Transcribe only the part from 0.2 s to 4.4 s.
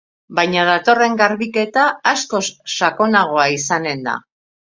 Baina datorren garbiketa askoz sakonagoa izanen da.